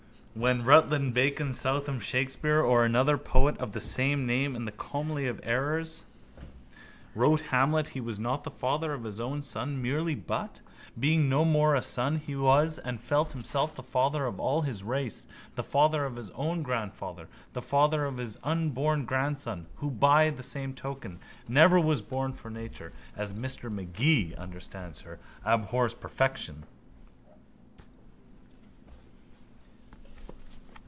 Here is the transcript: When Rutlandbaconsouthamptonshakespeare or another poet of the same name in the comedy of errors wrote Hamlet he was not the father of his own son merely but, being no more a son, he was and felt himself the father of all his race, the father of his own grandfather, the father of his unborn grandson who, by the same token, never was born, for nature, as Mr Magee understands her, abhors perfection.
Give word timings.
When 0.33 0.63
Rutlandbaconsouthamptonshakespeare 0.63 2.61
or 2.65 2.85
another 2.85 3.17
poet 3.17 3.57
of 3.57 3.73
the 3.73 3.81
same 3.81 4.25
name 4.25 4.55
in 4.55 4.63
the 4.63 4.71
comedy 4.71 5.27
of 5.27 5.41
errors 5.43 6.05
wrote 7.13 7.41
Hamlet 7.41 7.89
he 7.89 7.99
was 7.99 8.17
not 8.17 8.45
the 8.45 8.49
father 8.49 8.93
of 8.93 9.03
his 9.03 9.19
own 9.19 9.43
son 9.43 9.81
merely 9.81 10.15
but, 10.15 10.61
being 10.97 11.27
no 11.27 11.43
more 11.43 11.75
a 11.75 11.81
son, 11.81 12.15
he 12.15 12.33
was 12.33 12.77
and 12.79 13.01
felt 13.01 13.33
himself 13.33 13.75
the 13.75 13.83
father 13.83 14.25
of 14.25 14.39
all 14.39 14.61
his 14.61 14.83
race, 14.83 15.27
the 15.55 15.63
father 15.63 16.05
of 16.05 16.15
his 16.15 16.29
own 16.29 16.61
grandfather, 16.63 17.27
the 17.51 17.61
father 17.61 18.05
of 18.05 18.15
his 18.17 18.37
unborn 18.41 19.03
grandson 19.03 19.65
who, 19.75 19.91
by 19.91 20.29
the 20.29 20.43
same 20.43 20.73
token, 20.73 21.19
never 21.49 21.77
was 21.77 22.01
born, 22.01 22.31
for 22.31 22.49
nature, 22.49 22.93
as 23.17 23.33
Mr 23.33 23.69
Magee 23.69 24.33
understands 24.37 25.01
her, 25.01 25.19
abhors 25.43 25.93
perfection. 25.93 26.63